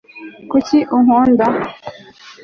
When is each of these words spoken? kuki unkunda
kuki 0.49 0.77
unkunda 0.95 1.45